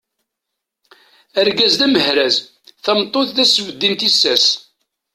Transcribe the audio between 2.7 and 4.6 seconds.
tameṭṭut d asbeddi n tissas.